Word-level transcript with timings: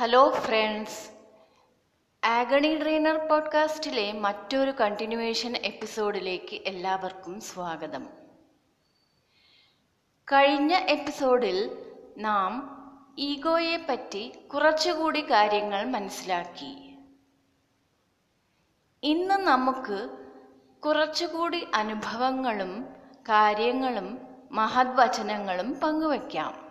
Hello 0.00 0.30
friends 0.30 1.10
agony 2.26 2.78
trainer 2.78 3.28
പോഡ്കാസ്റ്റിലെ 3.28 4.12
മറ്റൊരു 4.12 4.70
continuation 4.70 5.56
എപ്പിസോഡിലേക്ക് 5.56 6.54
എല്ലാവർക്കും 6.66 7.40
സ്വാഗതം. 7.40 8.06
കഴിഞ്ഞ 10.24 10.74
എപ്പിസോഡിൽ 10.74 11.86
നാം 12.16 12.76
ഈഗോയെ 13.18 13.76
പറ്റി 13.76 14.32
കുറച്ചുകൂടി 14.54 15.30
കാര്യങ്ങൾ 15.30 15.84
മനസ്സിലാക്കി. 15.84 16.94
ഇന്ന് 19.02 19.34
നമുക്ക് 19.34 20.10
കുറച്ചുകൂടി 20.86 21.66
അനുഭവങ്ങളും 21.74 22.84
കാര്യങ്ങളും 23.28 24.18
മഹദ്വചനങ്ങളും 24.52 25.80
പങ്കുവയ്ക്കാം 25.80 26.69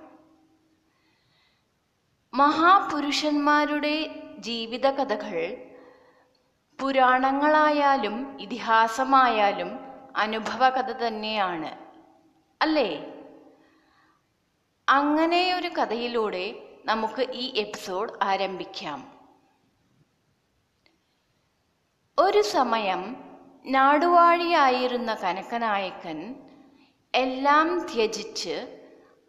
മഹാപുരുഷന്മാരുടെ 2.33 4.23
ജീവിതകഥകൾ 4.39 5.57
പുരാണങ്ങളായാലും 6.81 8.41
ഇതിഹാസമായാലും 8.41 9.79
അനുഭവകഥ 10.17 10.91
തന്നെയാണ്. 10.91 11.77
അല്ലേ? 12.61 13.13
അങ്ങനെയൊരു 14.89 15.67
കഥയിലൂടെ 15.67 16.55
നമുക്ക് 16.85 17.31
ഈ 17.31 17.59
എപ്പിസോഡ് 17.59 18.13
ആരംഭിക്കാം. 18.21 19.19
ഒരു 22.19 22.41
സമയം 22.41 23.15
നാടുവാഴിയായിരുന്ന 23.65 25.13
കനക്കനായക്കൻ 25.13 26.35
എല്ലാം 27.15 27.79
ത്യജിച്ച് 27.79 28.85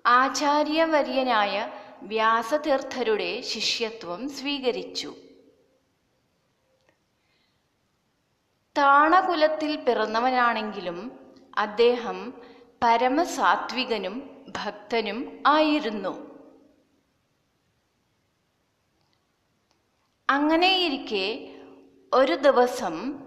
ആചാര്യവര്യനായ 0.07 1.73
വ്യാസതീർത്ഥരുടെ 2.03 3.41
ശിഷ്യത്വം 3.41 4.29
സ്വീകരിച്ചു. 4.29 5.15
താണകുലത്തിൽ 8.79 9.77
പിറന്നവനാണെങ്കിലും 9.77 11.21
അദ്ദേഹം 11.59 12.43
പരമസാത്വികനും 12.83 14.45
ഭക്തനും 14.49 15.43
ആയിരുന്നു. 15.47 16.31
അങ്ങനെയിരിക്കെ 20.31 21.57
ഒരു 22.15 22.33
ദിവസം 22.33 23.25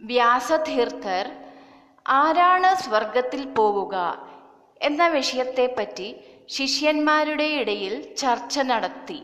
വ്യാസതീർത്ഥർ 0.00 1.46
ആരാണ് 2.08 2.82
സ്വർഗത്തിൽ 2.82 3.54
പോവുക? 3.54 3.96
എന്ന 4.82 5.08
വിഷയത്തെപ്പറ്റി 5.08 6.16
ശിഷ്യന്മാരുടെ 6.48 7.44
ഇടയിൽ 7.44 8.14
ചർച്ച 8.14 8.58
നടത്തി. 8.58 9.22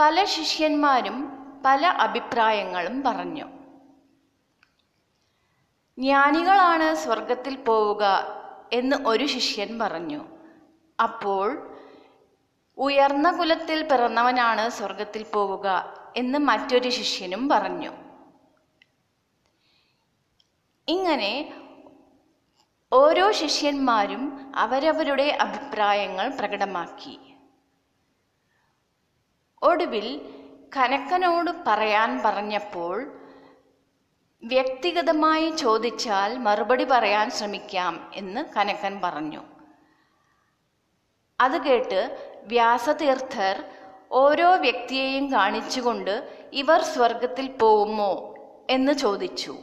പല 0.00 0.24
ശിഷ്യന്മാരും 0.24 1.32
പല 1.64 1.86
അഭിപ്രായങ്ങളും 1.86 3.02
പറഞ്ഞു. 3.02 3.44
ജ്ഞാനികളാണ് 5.98 6.94
സ്വർഗത്തിൽ 6.94 7.56
പോവുക 7.56 8.26
എന്ന് 8.72 8.96
ഒരു 9.08 9.26
ശിഷ്യൻ 9.26 9.78
പറഞ്ഞു. 9.78 10.24
അപ്പോൾ 11.02 11.74
ഉയർന്ന 12.78 13.30
കുലത്തിൽ 13.30 13.82
പിറന്നവനാണ് 13.82 14.70
സ്വർഗത്തിൽ 14.70 15.22
പോവുക 15.22 15.94
എന്ന് 16.16 16.38
മറ്റൊരു 16.38 16.88
ശിഷ്യനും 16.88 17.48
പറഞ്ഞു. 17.48 17.92
ഇങ്ങനെ 20.88 21.61
ഓരോ 22.94 23.32
ശിഷ്യന്മാരും 23.32 24.52
അവരവരുടെ 24.56 25.38
അഭിപ്രായങ്ങൾ 25.40 26.28
പ്രകടമാക്കി. 26.28 27.18
ഒടുവിൽ 29.62 30.34
കനക്കനോട് 30.76 31.50
പറയാൻ 31.66 32.22
പറഞ്ഞപ്പോൾ 32.24 33.20
വ്യക്തിഗതമായി 34.44 35.50
ചോദിച്ചാൽ 35.50 36.38
മറുപടി 36.38 36.84
പറയാൻ 36.84 37.30
ശ്രമിക്കാം 37.30 38.10
എന്ന് 38.14 38.44
കനക്കൻ 38.56 39.00
പറഞ്ഞു. 39.04 39.42
അത് 41.40 41.62
കേട്ട് 41.62 42.00
വ്യാസതീർത്ഥർ 42.42 43.64
ഓരോ 44.12 44.54
വ്യക്തിയെയും 44.56 45.32
കാണിച്ചുകൊണ്ട് 45.32 46.38
ഇവർ 46.52 46.82
സ്വർഗത്തിൽ 46.82 47.46
പോവുമോ 47.46 48.34
എന്ന് 48.70 48.92
ചോദിച്ചു. 48.92 49.56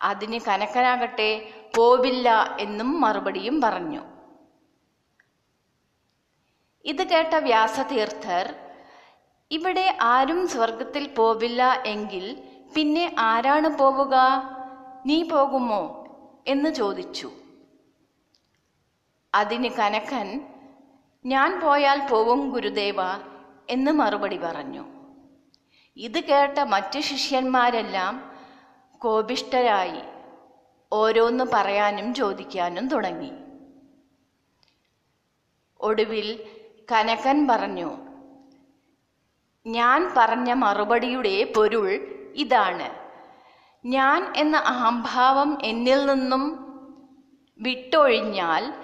അതിന് 0.00 0.40
കനക്കനാകട്ടെ 0.48 1.52
പോവില്ല 1.78 2.56
എന്നും 2.60 3.00
മറുപടിയും 3.00 3.60
പറഞ്ഞു. 3.60 4.02
ഇത് 6.84 7.02
കേട്ട 7.08 7.34
വ്യാസതീർത്ഥർ 7.34 8.54
ഇവിടെ 9.50 9.98
ആരും 10.02 10.48
സ്വർഗത്തിൽ 10.48 11.14
പോവില്ല 11.14 11.82
എങ്കിൽ 11.86 12.26
പിന്നെ 12.76 13.16
ആരാണ് 13.18 13.78
പോവുക? 13.78 14.14
നീ 15.06 15.22
പോകുമോ? 15.22 15.82
എന്ന് 16.46 16.70
ചോദിച്ചു. 16.74 17.32
അതിന് 19.34 19.68
കനക്കൻ 19.68 20.28
ഞാൻ 21.26 21.60
പോയാൽ 21.60 22.08
പോവും 22.10 22.50
ഗുരുദേവ 22.50 22.96
എന്ന് 23.70 23.90
മറുപടി 23.90 24.38
പറഞ്ഞു. 24.38 24.84
ഇത് 25.96 26.20
കേട്ട 26.24 26.58
മറ്റ് 26.58 27.00
ശിഷ്യന്മാരെല്ലാം 27.00 28.14
കോപിഷ്ടരായി 28.98 30.17
ഓരോന്ന് 30.92 31.44
പറയാനും 31.52 32.14
ചോദിക്കാനും 32.14 32.88
തുടങ്ങി. 32.88 33.32
ഒടുവിൽ 35.80 36.28
കനകൻ 36.92 37.46
പറഞ്ഞു 37.46 37.90
ഞാൻ 39.66 40.14
പറഞ്ഞ 40.16 40.52
മറുപടിയുടെ 40.52 41.52
പൊരുൾ 41.56 41.86
ഇതാണ്. 42.36 42.88
ഞാൻ 43.86 44.32
എന്ന 44.36 44.56
അഹംഭാവം 44.56 45.58
എന്നിൽ 45.64 46.06
നിന്നും 46.06 46.44
വിട്ടൊഴിഞ്ഞാൽ 47.60 48.74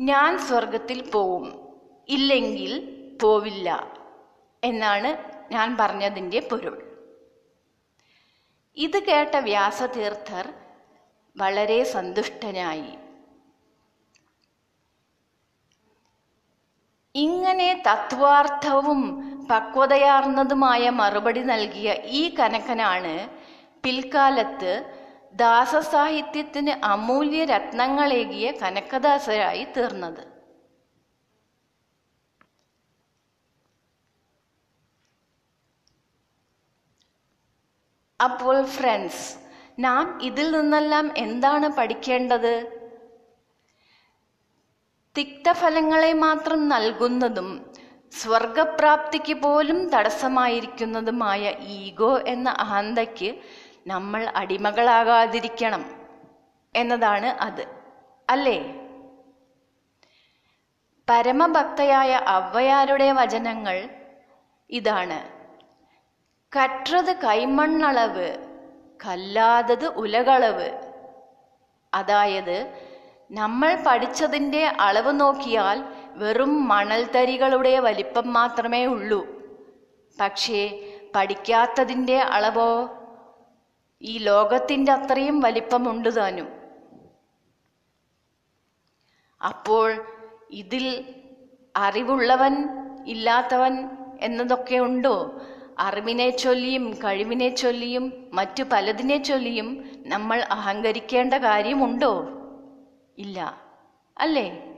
ഞാൻ 0.00 0.38
സ്വർഗത്തിൽ 0.38 1.10
പോവും. 1.10 1.46
ഇല്ലെങ്കിൽ 2.08 2.72
പോവില്ല 3.22 3.68
എന്നാണ് 4.64 5.10
ഞാൻ 5.52 5.76
പറഞ്ഞതിന്റെ 5.80 6.48
പൊരുൾ. 6.50 6.76
ഇത് 8.76 8.98
കേട്ട 9.02 9.36
വ്യാസതീർത്ഥർ 9.36 10.54
വളരെ 11.40 11.80
സന്തുഷ്ടനായി. 11.94 12.92
ഇങ്ങനെ 17.14 17.68
തത്വാർത്ഥവും 17.88 19.00
പക്വതയാർന്നതുമായ 19.50 20.84
മറുപടി 21.00 21.42
നൽകിയ 21.50 21.88
ഈ 22.20 22.22
കനകനാണ് 22.38 23.14
പിൽക്കാലത്ത് 23.84 24.72
ദാസസാഹിത്യത്തിന് 25.42 26.74
അമൂല്യ 26.92 27.44
രത്നങ്ങളേകിയ 27.44 28.46
കനകദാസരായി 28.62 29.64
തീർന്നത്. 29.76 30.22
അപ്പോൾ 38.20 38.56
ഫ്രണ്ട്സ് 38.76 39.45
നാം 39.78 40.22
ഇതിൽ 40.22 40.50
നിന്നെല്ലാം 40.50 41.10
എന്താണ് 41.16 41.68
പഠിക്കേണ്ടത്? 41.68 42.76
തിക്തഫലങ്ങളെ 45.18 46.12
മാത്രം 46.12 46.68
നൽകുന്നതും 46.68 47.72
സ്വർഗപ്രാപ്തിക്ക് 48.12 49.34
പോലും 49.34 49.88
തടസ്സമായിരിക്കുന്നതുമായ 49.88 51.54
ഈഗോ 51.60 52.18
എന്ന 52.18 52.50
അഹന്തയ്ക്ക് 52.50 53.34
നമ്മൾ 53.86 54.32
അടിമകളാകാതിരിക്കണം 54.36 56.10
എന്നതാണ് 56.76 57.26
അത് 57.26 57.66
അല്ലേ? 58.30 58.58
പരമഭക്തയായ 61.10 62.12
അവയാരുടെ 62.12 63.12
വചനങ്ങൾ 63.12 63.90
ഇതാണ്. 64.70 65.36
കറ്റത് 66.58 67.16
കൈമണ്ണളവ് 67.16 68.45
കല്ലാതത് 69.04 69.86
ഉലകളവ്. 69.86 70.92
അതായത് 71.94 72.86
നമ്മൾ 73.30 73.78
പഠിച്ചതിന്റെ 73.86 74.66
അളവ് 74.66 75.20
നോക്കിയാൽ 75.20 75.84
വെറും 76.14 76.68
മണൽത്തരികളുടെ 76.68 77.80
വലിപ്പം 77.80 78.32
മാത്രമേ 78.32 78.84
ഉള്ളൂ. 78.84 79.26
പക്ഷേ 80.20 80.90
പഠിക്കാത്തതിന്റെ 81.14 82.18
അളവോ? 82.18 82.88
ഈ 84.02 84.18
ലോകത്തിന്റെ 84.18 84.92
അത്രയും 84.92 85.40
വലിപ്പമുണ്ട് 85.40 86.16
താനും. 86.16 86.48
അപ്പോൾ 89.46 90.04
ഇതിൽ 90.50 91.14
അറിവുള്ളവൻ 91.76 92.68
ഇല്ലാത്തവൻ 93.06 93.88
എന്നതൊക്കെ 94.20 94.76
ഉണ്ടോ? 94.76 95.40
അറിവിനെ 95.78 96.30
ചൊല്ലിയും 96.30 96.94
കഴിവിനെ 96.94 97.48
ചൊല്ലിയും 97.48 98.30
മറ്റു 98.32 98.62
പലതിനെ 98.62 99.16
ചൊല്ലിയും 99.16 99.84
നമ്മൾ 100.06 100.40
അഹങ്കരിക്കേണ്ട 100.40 101.34
കാര്യമുണ്ടോ? 101.34 102.28
ഇല്ല. 103.18 103.62
അല്ലേ? 104.18 104.74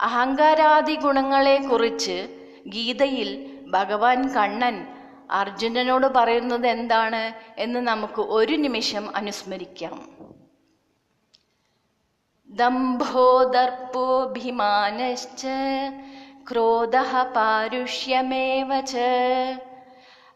അഹങ്കാരാദി 0.00 0.94
ഗുണങ്ങളെക്കുറിച്ച് 0.94 2.46
ഗീതയിൽ 2.66 3.60
ഭഗവാൻ 3.68 4.32
കണ്ണൻ 4.32 4.86
അർജുനനോട് 5.30 6.06
പറയുന്നത് 6.06 6.66
എന്താണ് 6.66 7.60
എന്ന് 7.60 7.80
നമുക്ക് 7.80 8.20
ഒരു 8.20 8.52
നിമിഷം 8.52 9.16
അനുസ്മരിക്കാം. 9.16 10.18
ദംഭോദർപ്പോഭിമാനശ്ച 12.50 15.46
ക്രോധ 16.50 16.96
പാരുഷ്യമേവ 17.36 18.80
च 18.80 18.92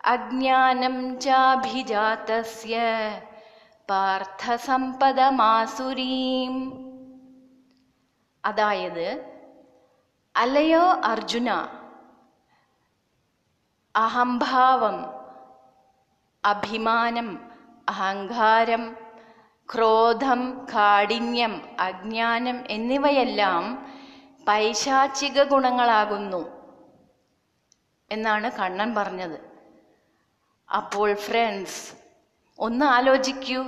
അജ്ഞാനം 0.04 1.18
चाभिजातस्य 1.24 2.74
പാർത്ഥസമ്പദമാസുരീം. 3.88 6.54
അതായത് 8.44 9.24
അല്ലയോ 10.34 11.00
അർജുന 11.04 11.68
അഹംഭാവം 13.94 15.04
അഭിമാനം 16.44 17.48
അഹങ്കാരം 17.88 18.96
ക്രോധം 19.68 20.66
കാഠിന്യം 20.74 21.62
അജ്ഞാനം 21.80 22.64
എന്നിവയെല്ലാം 22.70 23.91
പൈശാചിക 24.48 25.42
ഗുണങ്ങളാകുന്നു 25.42 26.50
എന്നാണ് 28.10 28.50
കണ്ണൻ 28.50 28.94
പറഞ്ഞത്. 28.94 29.40
അപ്പോൾ 30.76 31.14
ഫ്രണ്ട്സ് 31.14 31.92
ഒന്ന് 32.58 32.84
ആലോചിക്കൂ. 32.86 33.64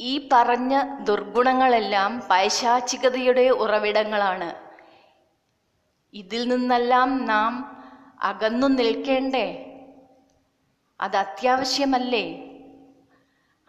ഈ 0.00 0.28
പറഞ്ഞ 0.32 0.82
ദുർഗുണങ്ങളെല്ലാം 0.98 2.22
പൈശാചികതയുടെ 2.30 3.48
ഉറവിടങ്ങളാണ്. 3.48 4.54
ഇതിൽ 6.14 6.48
നിന്നെല്ലാം 6.48 7.24
നാം 7.24 7.82
അകന്നു 8.22 8.66
നിൽക്കേണ്ടേ? 8.66 9.68
അത് 11.00 11.16
അത്യാവശ്യമല്ലേ? 11.16 12.24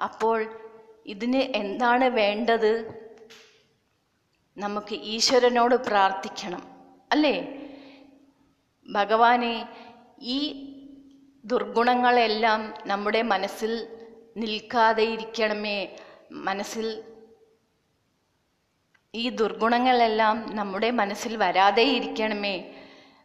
അപ്പോൾ 0.04 0.60
ഇതിന് 1.06 1.38
എന്താണ് 1.38 2.06
വേണ്ടത്? 2.06 3.03
നമുക്ക് 4.58 4.96
ഈശ്വരനോട് 4.96 5.76
പ്രാർത്ഥിക്കണം. 5.76 6.64
അല്ലേ? 7.12 7.60
ഭഗവാനെ 8.92 9.70
ഈ 10.22 10.70
ദുർഗുണങ്ങളെല്ലാം 11.46 12.74
നമ്മുടെ 12.86 13.22
മനസ്സിൽ 13.22 13.88
നിൽക്കാതെ 14.38 15.04
ഇരിക്കണമേ. 15.04 15.98
മനസ്സിൽ 16.32 17.04
ഈ 19.16 19.30
ദുർഗുണങ്ങളെല്ലാം 19.30 20.56
നമ്മുടെ 20.56 20.92
മനസ്സിൽ 20.92 21.38
വരാതെ 21.38 21.84
ഇരിക്കണമേ. 21.84 22.74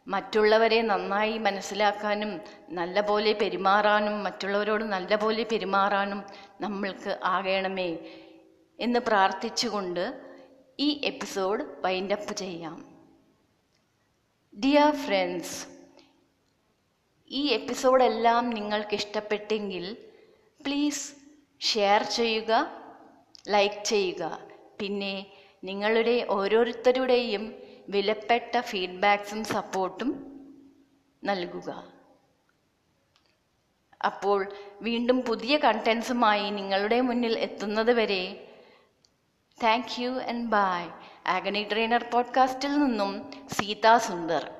മറ്റുള്ളവരെ 0.07 0.81
നന്നായി 0.81 1.37
മനസ്സിലാക്കാനും 1.37 2.41
നല്ലപോലെ 2.69 3.33
പെരുമാറാനും 3.33 4.23
മറ്റുള്ളവരോട് 4.23 4.83
നല്ലപോലെ 4.83 5.43
പെരുമാറാനും 5.43 6.23
നമ്മൾക്ക് 6.61 7.19
ആകണമേ 7.23 7.97
എന്ന് 8.79 8.99
പ്രാർത്ഥിച്ചുകൊണ്ട് 8.99 10.28
ഈ 10.79 11.01
എപ്പിസോഡ് 11.03 11.63
വൈൻഡപ്പ് 11.83 12.33
ചെയ്യാം. 12.33 12.85
ഡിയർ 14.59 14.91
ഫ്രണ്ട്സ് 14.95 15.57
ഈ 17.31 17.41
എപ്പിസോഡെല്ലാം 17.47 18.49
നിങ്ങൾക്ക് 18.49 18.93
ഇഷ്ടപ്പെട്ടെങ്കിൽ 18.93 19.97
പ്ലീസ് 20.65 21.03
ഷെയർ 21.59 22.03
ചെയ്യുക 22.03 22.51
ലൈക്ക് 23.47 23.83
ചെയ്യുക. 23.83 24.39
പിന്നെ 24.79 25.13
നിങ്ങളുടെ 25.63 26.25
ഓരോരുത്തരുടെയും 26.29 27.55
വിലപ്പെട്ട 27.89 28.61
ഫീഡ്ബാക്സും 28.61 29.43
സപ്പോർട്ടും 29.43 30.09
നൽകുക. 31.23 31.69
അപ്പോൾ 34.05 34.39
വീണ്ടും 34.81 35.21
പുതിയ 35.21 35.57
കണ്ടൻസുമായി 35.57 36.49
നിങ്ങളുടെ 36.49 37.01
മുന്നിൽ 37.01 37.39
എത്തുന്നത് 37.39 37.91
വരെ 37.91 38.48
thank 39.63 40.01
you 40.01 40.09
and 40.09 40.47
bye. 40.47 40.87
Agony 41.27 41.67
trainer 41.71 42.03
പോഡ്കാസ്റ്റിൽ 42.13 42.79
നിന്നും 42.79 43.31
സീതാ 43.53 43.97
സുന്ദർ 43.97 44.51